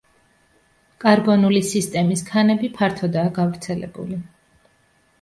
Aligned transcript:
კარბონული 1.05 1.61
სისტემის 1.73 2.25
ქანები 2.33 2.73
ფართოდაა 2.81 3.37
გავრცელებული. 3.39 4.23